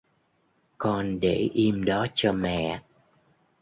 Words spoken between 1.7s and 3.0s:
đó cho mẹ